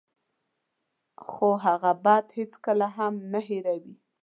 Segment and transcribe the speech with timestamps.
[1.29, 3.95] خو هغه بد هېڅکله هم نه هیروي.